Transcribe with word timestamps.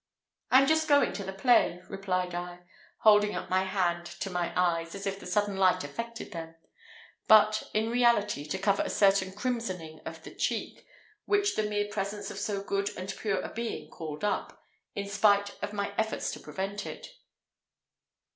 "I 0.49 0.59
am 0.63 0.67
just 0.67 0.87
going 0.87 1.13
to 1.13 1.23
the 1.23 1.31
play," 1.31 1.79
replied 1.87 2.33
I, 2.33 2.61
holding 3.01 3.35
up 3.35 3.51
my 3.51 3.65
hand 3.65 4.07
to 4.07 4.31
my 4.31 4.51
eyes, 4.59 4.95
as 4.95 5.05
if 5.05 5.19
the 5.19 5.27
sudden 5.27 5.57
light 5.57 5.83
affected 5.83 6.31
them, 6.31 6.55
but, 7.27 7.69
in 7.71 7.91
reality, 7.91 8.43
to 8.47 8.57
cover 8.57 8.81
a 8.81 8.89
certain 8.89 9.31
crimsoning 9.31 9.99
of 10.03 10.23
the 10.23 10.33
cheek, 10.33 10.87
which 11.25 11.55
the 11.55 11.69
mere 11.69 11.87
presence 11.87 12.31
of 12.31 12.39
so 12.39 12.63
good 12.63 12.89
and 12.97 13.15
pure 13.15 13.41
a 13.41 13.49
being 13.53 13.91
called 13.91 14.23
up, 14.23 14.63
in 14.95 15.07
spite 15.07 15.55
of 15.61 15.71
my 15.71 15.93
efforts 15.99 16.31
to 16.31 16.39
prevent 16.39 16.87
it. 16.87 17.07